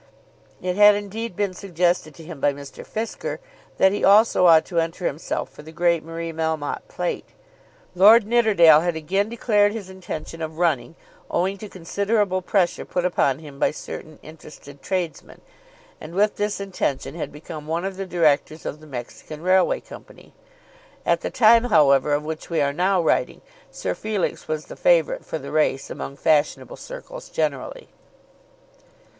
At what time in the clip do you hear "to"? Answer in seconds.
2.15-2.23, 4.65-4.79, 11.59-11.69